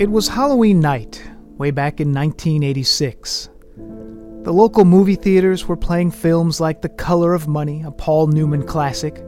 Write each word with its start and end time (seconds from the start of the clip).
It 0.00 0.10
was 0.10 0.28
Halloween 0.28 0.80
night, 0.80 1.22
way 1.58 1.70
back 1.70 2.00
in 2.00 2.14
1986. 2.14 3.50
The 3.76 4.50
local 4.50 4.86
movie 4.86 5.14
theaters 5.14 5.68
were 5.68 5.76
playing 5.76 6.12
films 6.12 6.58
like 6.58 6.80
The 6.80 6.88
Color 6.88 7.34
of 7.34 7.48
Money, 7.48 7.82
a 7.82 7.90
Paul 7.90 8.28
Newman 8.28 8.66
classic. 8.66 9.22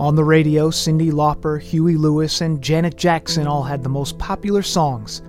On 0.00 0.14
the 0.14 0.24
radio, 0.24 0.70
Cyndi 0.70 1.12
Lauper, 1.12 1.60
Huey 1.60 1.98
Lewis, 1.98 2.40
and 2.40 2.62
Janet 2.62 2.96
Jackson 2.96 3.46
all 3.46 3.62
had 3.62 3.82
the 3.82 3.90
most 3.90 4.18
popular 4.18 4.62
songs. 4.62 5.20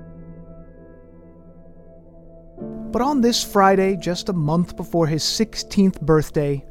But 2.89 3.01
on 3.01 3.19
this 3.19 3.43
Friday, 3.43 3.97
just 3.97 4.29
a 4.29 4.33
month 4.33 4.77
before 4.77 5.05
his 5.05 5.21
16th 5.21 5.99
birthday, 5.99 6.65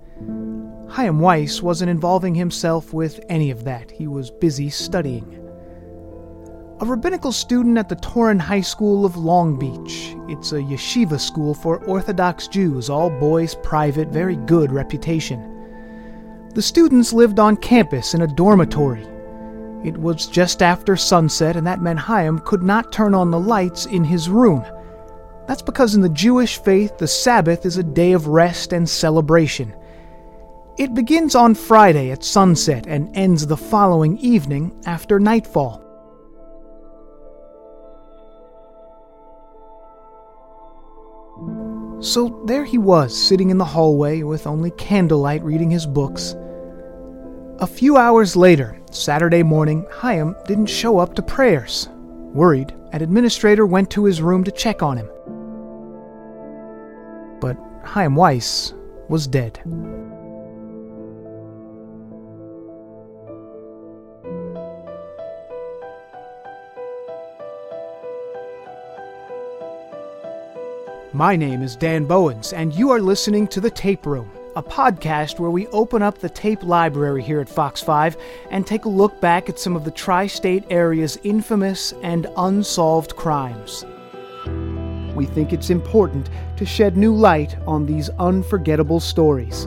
Chaim 0.88 1.18
Weiss 1.18 1.60
wasn't 1.60 1.90
involving 1.90 2.34
himself 2.34 2.94
with 2.94 3.20
any 3.28 3.50
of 3.50 3.64
that. 3.64 3.90
He 3.90 4.06
was 4.06 4.30
busy 4.30 4.70
studying 4.70 5.45
a 6.78 6.84
rabbinical 6.84 7.32
student 7.32 7.78
at 7.78 7.88
the 7.88 7.96
Torah 7.96 8.38
High 8.38 8.60
School 8.60 9.06
of 9.06 9.16
Long 9.16 9.58
Beach. 9.58 10.14
It's 10.28 10.52
a 10.52 10.56
yeshiva 10.56 11.18
school 11.18 11.54
for 11.54 11.82
Orthodox 11.86 12.48
Jews, 12.48 12.90
all 12.90 13.08
boys, 13.08 13.54
private, 13.54 14.08
very 14.08 14.36
good 14.36 14.70
reputation. 14.70 16.50
The 16.52 16.60
students 16.60 17.14
lived 17.14 17.38
on 17.38 17.56
campus 17.56 18.12
in 18.12 18.20
a 18.20 18.26
dormitory. 18.26 19.06
It 19.84 19.96
was 19.96 20.26
just 20.26 20.62
after 20.62 20.96
sunset, 20.96 21.56
and 21.56 21.66
that 21.66 21.80
meant 21.80 21.98
Chaim 21.98 22.40
could 22.40 22.62
not 22.62 22.92
turn 22.92 23.14
on 23.14 23.30
the 23.30 23.40
lights 23.40 23.86
in 23.86 24.04
his 24.04 24.28
room. 24.28 24.62
That's 25.48 25.62
because 25.62 25.94
in 25.94 26.02
the 26.02 26.10
Jewish 26.10 26.58
faith, 26.58 26.98
the 26.98 27.08
Sabbath 27.08 27.64
is 27.64 27.78
a 27.78 27.82
day 27.82 28.12
of 28.12 28.26
rest 28.26 28.74
and 28.74 28.86
celebration. 28.86 29.74
It 30.76 30.92
begins 30.92 31.34
on 31.34 31.54
Friday 31.54 32.10
at 32.10 32.22
sunset 32.22 32.86
and 32.86 33.16
ends 33.16 33.46
the 33.46 33.56
following 33.56 34.18
evening 34.18 34.78
after 34.84 35.18
nightfall. 35.18 35.85
So 42.06 42.40
there 42.46 42.64
he 42.64 42.78
was, 42.78 43.20
sitting 43.20 43.50
in 43.50 43.58
the 43.58 43.64
hallway 43.64 44.22
with 44.22 44.46
only 44.46 44.70
candlelight 44.70 45.42
reading 45.42 45.72
his 45.72 45.86
books. 45.86 46.36
A 47.58 47.66
few 47.66 47.96
hours 47.96 48.36
later, 48.36 48.80
Saturday 48.92 49.42
morning, 49.42 49.84
Chaim 49.90 50.36
didn't 50.46 50.66
show 50.66 50.98
up 50.98 51.16
to 51.16 51.22
prayers. 51.22 51.88
Worried, 52.32 52.72
an 52.92 53.02
administrator 53.02 53.66
went 53.66 53.90
to 53.90 54.04
his 54.04 54.22
room 54.22 54.44
to 54.44 54.52
check 54.52 54.84
on 54.84 54.98
him. 54.98 55.10
But 57.40 57.56
Chaim 57.82 58.14
Weiss 58.14 58.72
was 59.08 59.26
dead. 59.26 59.58
My 71.12 71.36
name 71.36 71.62
is 71.62 71.76
Dan 71.76 72.04
Bowens, 72.04 72.52
and 72.52 72.74
you 72.74 72.90
are 72.90 73.00
listening 73.00 73.46
to 73.48 73.60
The 73.60 73.70
Tape 73.70 74.06
Room, 74.06 74.28
a 74.56 74.62
podcast 74.62 75.38
where 75.38 75.50
we 75.52 75.68
open 75.68 76.02
up 76.02 76.18
the 76.18 76.28
tape 76.28 76.62
library 76.64 77.22
here 77.22 77.40
at 77.40 77.48
Fox 77.48 77.80
5 77.80 78.16
and 78.50 78.66
take 78.66 78.86
a 78.86 78.88
look 78.90 79.20
back 79.20 79.48
at 79.48 79.58
some 79.58 79.76
of 79.76 79.84
the 79.84 79.90
tri 79.92 80.26
state 80.26 80.64
area's 80.68 81.16
infamous 81.22 81.94
and 82.02 82.26
unsolved 82.36 83.14
crimes. 83.14 83.84
We 85.14 85.26
think 85.26 85.52
it's 85.52 85.70
important 85.70 86.28
to 86.56 86.66
shed 86.66 86.96
new 86.96 87.14
light 87.14 87.56
on 87.66 87.86
these 87.86 88.10
unforgettable 88.18 89.00
stories. 89.00 89.66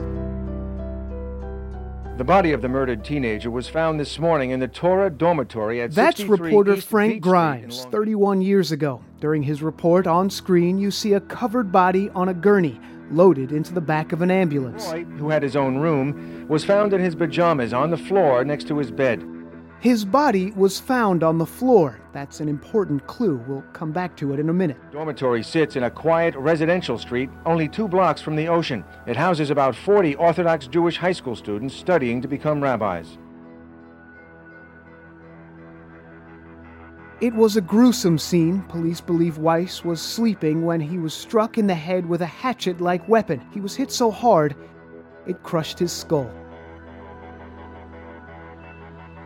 The 2.18 2.24
body 2.24 2.52
of 2.52 2.60
the 2.60 2.68
murdered 2.68 3.02
teenager 3.02 3.50
was 3.50 3.66
found 3.66 3.98
this 3.98 4.18
morning 4.18 4.50
in 4.50 4.60
the 4.60 4.68
Torah 4.68 5.08
dormitory 5.08 5.80
at 5.80 5.92
That's 5.92 6.22
reporter 6.22 6.74
East 6.74 6.86
Frank 6.86 7.14
Beach 7.14 7.22
Grimes, 7.22 7.86
31 7.86 8.42
years 8.42 8.72
ago. 8.72 9.02
During 9.20 9.42
his 9.42 9.62
report 9.62 10.06
on 10.06 10.30
screen, 10.30 10.78
you 10.78 10.90
see 10.90 11.12
a 11.12 11.20
covered 11.20 11.70
body 11.70 12.08
on 12.14 12.30
a 12.30 12.34
gurney 12.34 12.80
loaded 13.10 13.52
into 13.52 13.74
the 13.74 13.80
back 13.80 14.12
of 14.12 14.22
an 14.22 14.30
ambulance. 14.30 14.86
Boy, 14.86 15.04
who 15.04 15.28
had 15.28 15.42
his 15.42 15.56
own 15.56 15.76
room, 15.76 16.46
was 16.48 16.64
found 16.64 16.94
in 16.94 17.02
his 17.02 17.14
pajamas 17.14 17.74
on 17.74 17.90
the 17.90 17.98
floor 17.98 18.44
next 18.46 18.66
to 18.68 18.78
his 18.78 18.90
bed. 18.90 19.22
His 19.80 20.06
body 20.06 20.52
was 20.52 20.80
found 20.80 21.22
on 21.22 21.36
the 21.36 21.46
floor. 21.46 22.00
That's 22.12 22.40
an 22.40 22.48
important 22.48 23.06
clue. 23.06 23.42
We'll 23.46 23.64
come 23.74 23.92
back 23.92 24.16
to 24.18 24.32
it 24.32 24.40
in 24.40 24.48
a 24.48 24.54
minute. 24.54 24.78
Dormitory 24.90 25.42
sits 25.42 25.76
in 25.76 25.82
a 25.82 25.90
quiet 25.90 26.34
residential 26.34 26.98
street 26.98 27.28
only 27.44 27.68
two 27.68 27.88
blocks 27.88 28.22
from 28.22 28.36
the 28.36 28.48
ocean. 28.48 28.84
It 29.06 29.16
houses 29.16 29.50
about 29.50 29.76
40 29.76 30.14
Orthodox 30.14 30.66
Jewish 30.66 30.96
high 30.96 31.12
school 31.12 31.36
students 31.36 31.74
studying 31.74 32.22
to 32.22 32.28
become 32.28 32.62
rabbis. 32.62 33.18
It 37.20 37.34
was 37.34 37.54
a 37.54 37.60
gruesome 37.60 38.16
scene. 38.16 38.62
Police 38.62 39.02
believe 39.02 39.36
Weiss 39.36 39.84
was 39.84 40.00
sleeping 40.00 40.64
when 40.64 40.80
he 40.80 40.96
was 40.96 41.12
struck 41.12 41.58
in 41.58 41.66
the 41.66 41.74
head 41.74 42.06
with 42.06 42.22
a 42.22 42.26
hatchet 42.26 42.80
like 42.80 43.06
weapon. 43.10 43.42
He 43.52 43.60
was 43.60 43.76
hit 43.76 43.92
so 43.92 44.10
hard, 44.10 44.56
it 45.26 45.42
crushed 45.42 45.78
his 45.78 45.92
skull. 45.92 46.30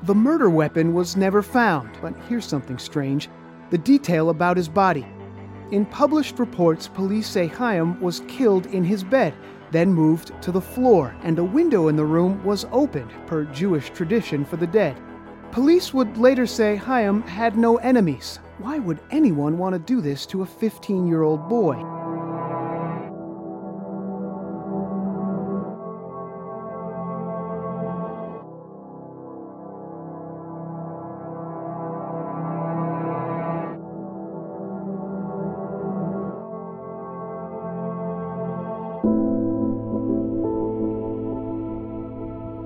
The 0.02 0.14
murder 0.14 0.50
weapon 0.50 0.92
was 0.92 1.16
never 1.16 1.40
found, 1.40 1.96
but 2.02 2.16
here's 2.28 2.44
something 2.46 2.78
strange 2.78 3.28
the 3.70 3.78
detail 3.78 4.28
about 4.28 4.56
his 4.56 4.68
body. 4.68 5.06
In 5.70 5.86
published 5.86 6.40
reports, 6.40 6.88
police 6.88 7.28
say 7.28 7.46
Chaim 7.46 8.00
was 8.00 8.22
killed 8.26 8.66
in 8.66 8.82
his 8.82 9.04
bed, 9.04 9.34
then 9.70 9.92
moved 9.92 10.32
to 10.42 10.50
the 10.50 10.60
floor, 10.60 11.14
and 11.22 11.38
a 11.38 11.44
window 11.44 11.86
in 11.86 11.94
the 11.94 12.04
room 12.04 12.42
was 12.44 12.66
opened, 12.72 13.12
per 13.26 13.44
Jewish 13.44 13.90
tradition 13.90 14.44
for 14.44 14.56
the 14.56 14.66
dead. 14.66 15.00
Police 15.54 15.94
would 15.94 16.18
later 16.18 16.46
say 16.46 16.74
Chaim 16.74 17.22
had 17.22 17.56
no 17.56 17.76
enemies. 17.76 18.40
Why 18.58 18.80
would 18.80 18.98
anyone 19.12 19.56
want 19.56 19.74
to 19.74 19.78
do 19.78 20.00
this 20.00 20.26
to 20.26 20.42
a 20.42 20.46
15 20.46 21.06
year 21.06 21.22
old 21.22 21.48
boy? 21.48 21.76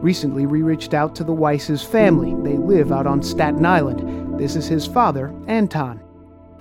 Recently, 0.09 0.47
we 0.47 0.63
reached 0.63 0.95
out 0.95 1.15
to 1.17 1.23
the 1.23 1.35
Weiss's 1.35 1.83
family. 1.83 2.35
They 2.43 2.57
live 2.57 2.93
out 2.93 3.07
on 3.07 3.23
Staten 3.23 3.67
Island. 3.67 4.41
This 4.41 4.57
is 4.57 4.66
his 4.66 4.87
father, 4.87 5.34
Anton. 5.47 6.01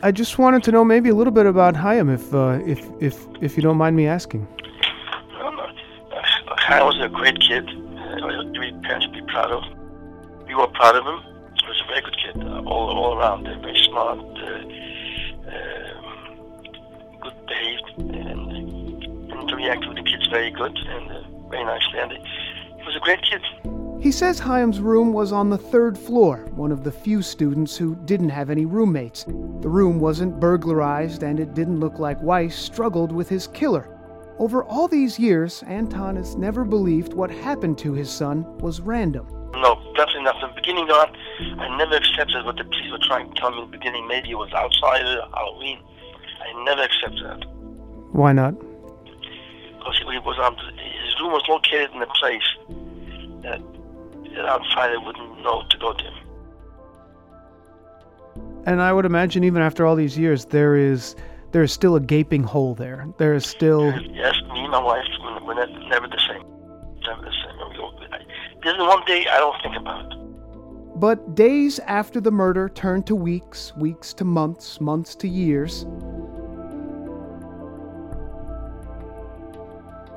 I 0.04 0.12
just 0.12 0.38
wanted 0.38 0.64
to 0.64 0.72
know 0.74 0.84
maybe 0.84 1.08
a 1.08 1.16
little 1.16 1.32
bit 1.32 1.46
about 1.46 1.74
Chaim, 1.74 2.10
if 2.10 2.34
uh, 2.34 2.60
if 2.66 2.86
if 3.00 3.26
if 3.40 3.56
you 3.56 3.64
don't 3.64 3.78
mind 3.78 3.96
me 3.96 4.06
asking. 4.06 4.46
Um, 5.40 5.58
uh, 5.62 5.72
Chaim 6.58 6.88
was 6.88 7.00
a 7.00 7.08
great 7.08 7.40
kid. 7.40 7.64
Uh, 7.70 8.52
every 8.54 8.74
parent 8.84 9.04
should 9.04 9.14
be 9.14 9.22
proud 9.32 9.52
of. 9.54 9.64
We 10.46 10.54
were 10.54 10.68
proud 10.68 10.98
of 10.98 11.06
him. 11.06 11.22
He 11.56 11.68
was 11.70 11.82
a 11.86 11.88
very 11.88 12.02
good 12.02 12.18
kid, 12.18 12.44
uh, 12.44 12.64
all 12.68 12.90
all 13.00 13.18
around. 13.18 13.48
Uh, 13.48 13.58
very 13.62 13.82
smart, 13.88 14.20
uh, 14.20 14.60
uh, 15.56 15.94
good 17.22 17.38
behaved, 17.48 17.94
and, 17.98 18.52
and 19.32 19.52
reacted 19.54 19.88
with 19.88 20.04
the 20.04 20.04
kids 20.04 20.28
very 20.28 20.52
good 20.52 20.78
and 20.78 21.12
uh, 21.12 21.22
very 21.50 21.64
nicely. 21.64 21.98
And 21.98 22.12
he 22.12 22.20
was 22.88 22.96
a 22.96 23.00
great 23.00 23.22
kid. 23.22 23.42
He 24.02 24.12
says 24.12 24.40
Chaim's 24.40 24.80
room 24.80 25.12
was 25.12 25.32
on 25.32 25.50
the 25.50 25.58
third 25.58 25.98
floor, 25.98 26.46
one 26.52 26.72
of 26.72 26.84
the 26.84 26.92
few 26.92 27.22
students 27.22 27.76
who 27.76 27.96
didn't 28.06 28.30
have 28.30 28.50
any 28.50 28.66
roommates. 28.66 29.26
The 29.26 29.70
room 29.70 30.00
wasn't 30.00 30.40
burglarized, 30.40 31.24
and 31.24 31.40
it 31.40 31.54
didn't 31.54 31.80
look 31.80 32.00
like 32.00 32.22
Weiss 32.22 32.56
struggled 32.56 33.12
with 33.12 33.28
his 33.28 33.48
killer. 33.48 33.90
Over 34.40 34.64
all 34.64 34.88
these 34.88 35.20
years, 35.20 35.64
Anton 35.68 36.16
has 36.16 36.36
never 36.36 36.64
believed 36.64 37.14
what 37.14 37.32
happened 37.32 37.78
to 37.80 37.94
his 37.94 38.10
son 38.10 38.46
was 38.60 38.80
random. 38.80 39.28
No, 39.56 39.76
definitely 39.96 40.24
not. 40.24 40.40
From 40.40 40.52
the 40.52 40.62
beginning 40.62 40.90
on, 40.92 41.14
I 41.60 41.76
never 41.78 41.96
accepted 41.96 42.46
what 42.46 42.56
the 42.56 42.64
police 42.64 42.92
were 42.92 43.00
trying 43.00 43.34
to 43.34 43.42
tell 43.42 43.52
me 43.52 43.64
in 43.64 43.72
the 43.72 43.78
beginning. 43.78 44.08
Maybe 44.08 44.30
it 44.30 44.36
was 44.36 44.54
outside 44.54 45.02
Halloween. 45.34 45.80
I 46.40 46.64
never 46.64 46.84
accepted 46.84 47.26
that. 47.26 47.46
Why 48.14 48.32
not? 48.32 48.54
Because 49.80 49.98
he 49.98 50.20
was 50.20 50.38
um, 50.40 50.56
his 50.56 51.20
room 51.20 51.32
was 51.32 51.44
located 51.50 51.92
in 51.96 52.02
a 52.02 52.08
place 52.08 52.46
that 53.44 53.60
an 53.60 54.46
I 54.46 54.98
wouldn't 54.98 55.42
know 55.42 55.64
to 55.70 55.78
go 55.78 55.94
to 55.94 56.04
him. 56.04 56.14
And 58.66 58.82
I 58.82 58.92
would 58.92 59.06
imagine 59.06 59.44
even 59.44 59.62
after 59.62 59.86
all 59.86 59.96
these 59.96 60.18
years, 60.18 60.46
there 60.46 60.76
is 60.76 61.16
there 61.52 61.64
is 61.64 61.72
still 61.72 61.96
a 61.96 62.00
gaping 62.00 62.44
hole 62.44 62.76
there. 62.76 63.08
There 63.18 63.34
is 63.34 63.46
still. 63.46 63.92
Yes, 64.12 64.36
me 64.54 64.62
and 64.62 64.72
my 64.72 64.84
wife, 64.84 65.06
we're 65.44 65.54
never 65.56 66.08
the 66.08 66.20
same. 66.28 66.44
Never 67.06 67.22
the 67.22 67.32
same. 67.32 67.48
There's 68.64 68.78
one 68.80 69.04
day 69.06 69.26
I 69.32 69.38
don't 69.38 69.62
think 69.62 69.78
about. 69.78 71.00
But 71.00 71.36
days 71.36 71.80
after 71.80 72.20
the 72.20 72.32
murder 72.32 72.70
turned 72.70 73.06
to 73.08 73.16
weeks, 73.16 73.72
weeks 73.78 74.14
to 74.16 74.26
months, 74.26 74.82
months 74.82 75.16
to 75.16 75.28
years. 75.28 75.86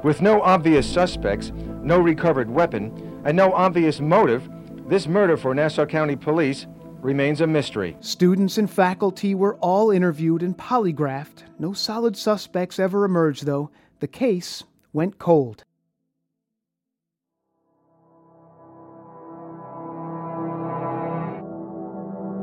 With 0.02 0.23
no 0.23 0.40
obvious 0.40 0.90
suspects, 0.90 1.52
no 1.82 2.00
recovered 2.00 2.50
weapon, 2.50 3.10
and 3.25 3.37
no 3.37 3.52
obvious 3.52 4.00
motive, 4.00 4.49
this 4.88 5.06
murder 5.06 5.37
for 5.37 5.55
Nassau 5.55 5.87
County 5.87 6.17
Police 6.17 6.67
remains 7.00 7.40
a 7.40 7.46
mystery. 7.46 7.96
Students 8.00 8.58
and 8.58 8.70
faculty 8.70 9.34
were 9.34 9.56
all 9.56 9.90
interviewed 9.90 10.43
and 10.43 10.56
polygraphed. 10.56 11.44
No 11.58 11.72
solid 11.72 12.17
suspects 12.17 12.78
ever 12.78 13.05
emerged, 13.05 13.46
though. 13.46 13.70
The 14.00 14.08
case 14.08 14.64
went 14.93 15.19
cold. 15.19 15.64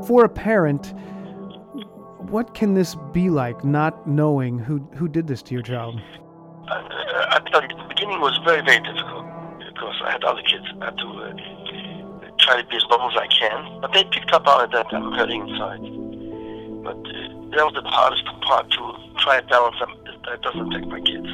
For 0.08 0.24
a 0.24 0.30
parent, 0.30 0.94
what 2.30 2.54
can 2.54 2.74
this 2.74 2.96
be 3.12 3.30
like, 3.30 3.66
not 3.66 4.08
knowing 4.08 4.58
who, 4.58 4.80
who 4.96 5.08
did 5.08 5.28
this 5.28 5.42
to 5.44 5.54
your 5.54 5.64
child? 5.64 6.00
Uh, 6.70 6.74
I 7.30 7.42
tell 7.52 7.62
you, 7.62 7.68
the 7.70 7.86
beginning 7.90 8.22
was 8.22 8.40
very, 8.46 8.62
very 8.62 8.80
difficult 8.80 8.96
because 8.96 8.97
I 10.08 10.12
had 10.12 10.24
other 10.24 10.42
kids. 10.44 10.64
I 10.82 10.86
had 10.86 10.98
to 10.98 11.08
uh, 11.08 11.34
try 12.40 12.62
to 12.62 12.68
be 12.68 12.78
as 12.78 12.84
normal 12.90 13.12
as 13.12 13.18
I 13.18 13.28
can. 13.28 13.82
But 13.82 13.92
they 13.92 14.06
picked 14.06 14.32
up 14.32 14.48
on 14.48 14.64
it 14.64 14.72
that 14.72 14.88
I'm 14.94 15.12
hurting 15.12 15.42
inside. 15.50 15.82
But 16.84 16.96
uh, 16.96 17.38
that 17.52 17.66
was 17.66 17.74
the 17.76 17.84
hardest 17.84 18.24
part 18.42 18.72
to 18.72 18.94
try 19.20 19.42
to 19.42 19.48
balance 19.48 19.76
them. 19.80 19.94
That 20.26 20.42
doesn't 20.42 20.74
affect 20.74 20.88
my 20.88 21.02
kids. 21.02 21.28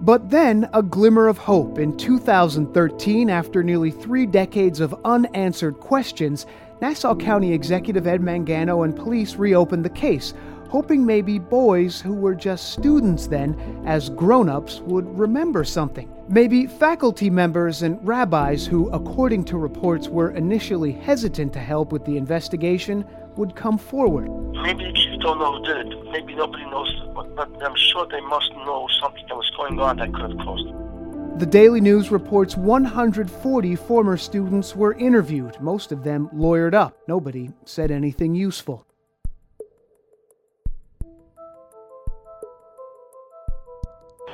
But 0.00 0.30
then 0.30 0.68
a 0.72 0.82
glimmer 0.82 1.26
of 1.26 1.38
hope 1.38 1.78
in 1.78 1.96
2013, 1.96 3.30
after 3.30 3.62
nearly 3.62 3.90
three 3.90 4.26
decades 4.26 4.78
of 4.78 4.94
unanswered 5.04 5.80
questions, 5.80 6.46
Nassau 6.80 7.16
County 7.16 7.52
Executive 7.52 8.06
Ed 8.06 8.20
Mangano 8.20 8.84
and 8.84 8.94
police 8.94 9.36
reopened 9.36 9.84
the 9.84 9.90
case, 9.90 10.34
hoping 10.74 11.06
maybe 11.06 11.38
boys 11.38 12.00
who 12.00 12.12
were 12.12 12.34
just 12.34 12.72
students 12.72 13.28
then, 13.28 13.54
as 13.86 14.10
grown 14.10 14.48
ups, 14.48 14.80
would 14.80 15.06
remember 15.16 15.62
something. 15.62 16.12
Maybe 16.28 16.66
faculty 16.66 17.30
members 17.30 17.82
and 17.82 18.04
rabbis 18.04 18.66
who, 18.66 18.88
according 18.90 19.44
to 19.44 19.56
reports, 19.56 20.08
were 20.08 20.32
initially 20.32 20.90
hesitant 20.90 21.52
to 21.52 21.60
help 21.60 21.92
with 21.92 22.04
the 22.04 22.16
investigation 22.16 23.04
would 23.36 23.54
come 23.54 23.78
forward. 23.78 24.28
Maybe 24.64 24.82
kids 24.82 25.22
don't 25.22 25.38
know 25.38 25.58
who 25.58 25.64
did 25.64 25.92
it. 25.92 26.10
Maybe 26.10 26.34
nobody 26.34 26.64
knows, 26.64 26.92
but, 27.14 27.36
but 27.36 27.50
I'm 27.64 27.76
sure 27.76 28.08
they 28.10 28.22
must 28.22 28.50
know 28.66 28.88
something 29.00 29.24
that 29.28 29.36
was 29.36 29.50
going 29.56 29.78
on 29.78 29.98
that 29.98 30.12
could 30.12 30.32
have 30.32 30.40
caused 30.40 30.66
it. 30.66 31.38
The 31.38 31.46
Daily 31.46 31.80
News 31.80 32.10
reports 32.10 32.56
140 32.56 33.76
former 33.76 34.16
students 34.16 34.74
were 34.74 34.94
interviewed, 34.94 35.56
most 35.60 35.92
of 35.92 36.02
them 36.02 36.28
lawyered 36.34 36.74
up. 36.74 36.96
Nobody 37.06 37.52
said 37.64 37.92
anything 37.92 38.34
useful. 38.34 38.84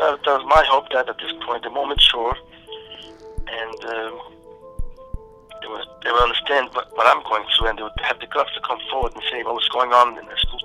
That, 0.01 0.25
was 0.27 0.47
my 0.49 0.65
hope 0.69 0.89
that 0.93 1.09
at 1.09 1.19
this 1.19 1.33
point 1.45 1.63
the 1.63 1.71
moment 1.71 2.01
sure, 2.01 2.35
and 3.49 3.85
um, 3.85 4.15
they 5.61 5.69
will 5.69 5.85
they 6.03 6.11
will 6.11 6.25
understand 6.25 6.71
what, 6.73 6.89
what 6.97 7.07
I'm 7.07 7.23
going 7.25 7.45
through, 7.57 7.69
and 7.69 7.79
they 7.79 7.83
would 7.83 7.93
have 8.03 8.19
the 8.21 8.27
guts 8.27 8.51
to 8.55 8.61
come 8.61 8.79
forward 8.91 9.13
and 9.15 9.23
say 9.31 9.43
what 9.43 9.55
was 9.55 9.69
going 9.69 9.93
on 9.93 10.19
in 10.19 10.25
the 10.25 10.37
school 10.37 10.60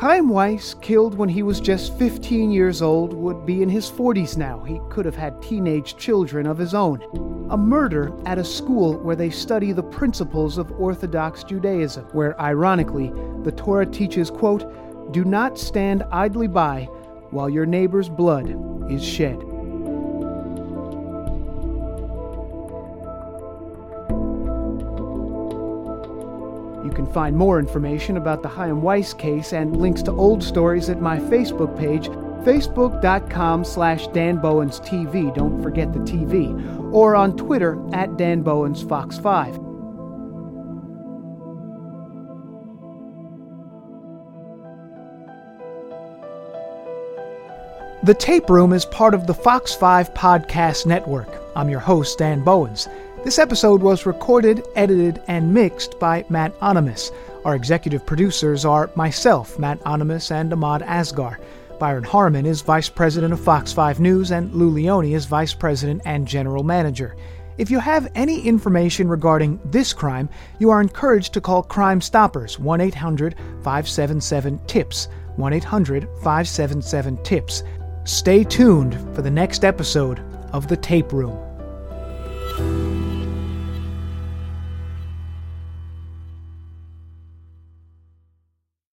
Chaim 0.00 0.30
Weiss, 0.30 0.72
killed 0.80 1.14
when 1.18 1.28
he 1.28 1.42
was 1.42 1.60
just 1.60 1.98
15 1.98 2.50
years 2.50 2.80
old, 2.80 3.12
would 3.12 3.44
be 3.44 3.62
in 3.62 3.68
his 3.68 3.90
40s 3.90 4.34
now. 4.34 4.60
He 4.60 4.80
could 4.88 5.04
have 5.04 5.14
had 5.14 5.42
teenage 5.42 5.98
children 5.98 6.46
of 6.46 6.56
his 6.56 6.72
own. 6.72 7.02
A 7.50 7.56
murder 7.58 8.10
at 8.24 8.38
a 8.38 8.44
school 8.44 8.94
where 9.00 9.14
they 9.14 9.28
study 9.28 9.72
the 9.72 9.82
principles 9.82 10.56
of 10.56 10.72
Orthodox 10.80 11.44
Judaism, 11.44 12.06
where, 12.12 12.40
ironically, 12.40 13.12
the 13.42 13.52
Torah 13.52 13.84
teaches, 13.84 14.30
quote, 14.30 15.12
Do 15.12 15.22
not 15.22 15.58
stand 15.58 16.02
idly 16.10 16.48
by 16.48 16.84
while 17.28 17.50
your 17.50 17.66
neighbor's 17.66 18.08
blood 18.08 18.56
is 18.90 19.04
shed. 19.04 19.49
You 26.84 26.90
can 26.90 27.06
find 27.12 27.36
more 27.36 27.58
information 27.58 28.16
about 28.16 28.42
the 28.42 28.48
Chaim 28.48 28.80
Weiss 28.80 29.12
case 29.12 29.52
and 29.52 29.76
links 29.76 30.02
to 30.04 30.12
old 30.12 30.42
stories 30.42 30.88
at 30.88 31.00
my 31.00 31.18
Facebook 31.18 31.78
page, 31.78 32.08
facebook.com 32.44 33.64
slash 33.64 34.06
Dan 34.08 34.38
TV. 34.38 35.34
Don't 35.34 35.62
forget 35.62 35.92
the 35.92 35.98
TV. 36.00 36.92
Or 36.92 37.14
on 37.14 37.36
Twitter 37.36 37.78
at 37.92 38.16
Dan 38.16 38.42
Bowens 38.42 38.82
Fox 38.82 39.18
5. 39.18 39.70
The 48.02 48.14
Tape 48.14 48.48
Room 48.48 48.72
is 48.72 48.86
part 48.86 49.12
of 49.12 49.26
the 49.26 49.34
Fox 49.34 49.74
5 49.74 50.14
Podcast 50.14 50.86
Network. 50.86 51.28
I'm 51.54 51.68
your 51.68 51.80
host, 51.80 52.16
Dan 52.16 52.42
Bowens. 52.42 52.88
This 53.22 53.38
episode 53.38 53.82
was 53.82 54.06
recorded, 54.06 54.66
edited, 54.76 55.20
and 55.28 55.52
mixed 55.52 55.98
by 56.00 56.24
Matt 56.30 56.58
Onimus. 56.60 57.12
Our 57.44 57.54
executive 57.54 58.06
producers 58.06 58.64
are 58.64 58.90
myself, 58.94 59.58
Matt 59.58 59.78
Onimus, 59.80 60.30
and 60.30 60.50
Ahmad 60.50 60.80
Asgar. 60.80 61.36
Byron 61.78 62.02
Harmon 62.02 62.46
is 62.46 62.62
Vice 62.62 62.88
President 62.88 63.34
of 63.34 63.38
Fox 63.38 63.74
5 63.74 64.00
News, 64.00 64.30
and 64.30 64.54
Lou 64.54 64.70
Leone 64.70 65.12
is 65.12 65.26
Vice 65.26 65.52
President 65.52 66.00
and 66.06 66.26
General 66.26 66.64
Manager. 66.64 67.14
If 67.58 67.70
you 67.70 67.78
have 67.78 68.10
any 68.14 68.40
information 68.40 69.06
regarding 69.06 69.60
this 69.66 69.92
crime, 69.92 70.30
you 70.58 70.70
are 70.70 70.80
encouraged 70.80 71.34
to 71.34 71.42
call 71.42 71.62
Crime 71.62 72.00
Stoppers 72.00 72.58
1 72.58 72.80
800 72.80 73.34
577 73.62 74.60
TIPS. 74.66 75.08
1 75.36 75.52
800 75.52 76.08
577 76.22 77.22
TIPS. 77.22 77.64
Stay 78.04 78.44
tuned 78.44 78.94
for 79.14 79.20
the 79.20 79.30
next 79.30 79.62
episode 79.62 80.20
of 80.54 80.68
The 80.68 80.76
Tape 80.78 81.12
Room. 81.12 81.49